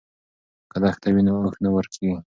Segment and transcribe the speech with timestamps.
[0.71, 2.17] که دښته وي نو اوښ نه ورکیږي.